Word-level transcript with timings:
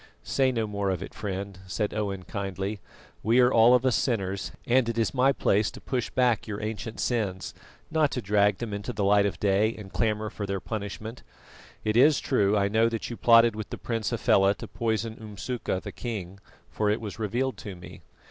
"Say 0.23 0.51
no 0.51 0.65
more 0.65 0.89
of 0.89 1.03
it, 1.03 1.13
friend," 1.13 1.59
said 1.67 1.93
Owen 1.93 2.23
kindly, 2.23 2.79
"We 3.21 3.39
are 3.39 3.53
all 3.53 3.75
of 3.75 3.85
us 3.85 3.95
sinners, 3.95 4.51
and 4.65 4.89
it 4.89 4.97
is 4.97 5.13
my 5.13 5.31
place 5.31 5.69
to 5.69 5.79
push 5.79 6.09
back 6.09 6.47
your 6.47 6.59
ancient 6.59 6.99
sins, 6.99 7.53
not 7.91 8.09
to 8.13 8.19
drag 8.19 8.57
them 8.57 8.73
into 8.73 8.93
the 8.93 9.03
light 9.03 9.27
of 9.27 9.39
day 9.39 9.75
and 9.75 9.93
clamour 9.93 10.31
for 10.31 10.47
their 10.47 10.59
punishment. 10.59 11.21
It 11.83 11.95
is 11.95 12.19
true 12.19 12.57
I 12.57 12.67
know 12.67 12.89
that 12.89 13.11
you 13.11 13.15
plotted 13.15 13.55
with 13.55 13.69
the 13.69 13.77
Prince 13.77 14.09
Hafela 14.09 14.55
to 14.55 14.67
poison 14.67 15.17
Umsuka 15.21 15.79
the 15.79 15.91
King, 15.91 16.39
for 16.71 16.89
it 16.89 16.99
was 16.99 17.19
revealed 17.19 17.57
to 17.57 17.75
me. 17.75 18.01